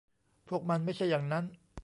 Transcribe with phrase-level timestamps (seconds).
[0.47, 1.45] พวกมันไม่ใช่อย่างนั้น